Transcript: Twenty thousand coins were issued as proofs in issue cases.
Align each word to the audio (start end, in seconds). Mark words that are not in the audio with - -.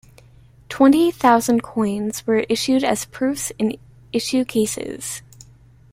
Twenty 0.67 1.11
thousand 1.11 1.61
coins 1.61 2.25
were 2.25 2.43
issued 2.49 2.83
as 2.83 3.05
proofs 3.05 3.51
in 3.59 3.77
issue 4.11 4.43
cases. 4.43 5.21